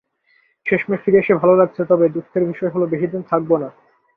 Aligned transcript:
শেষমেশ 0.65 0.99
ফিরে 1.03 1.19
এসে 1.19 1.33
ভালো 1.35 1.53
লাগছে, 1.55 1.81
তবে 1.85 2.05
দুঃখের 2.09 2.43
বিষয় 2.45 2.69
হলো, 2.69 2.85
বেশিদিন 2.85 3.21
থাকবো 3.21 3.55
না। 3.57 3.69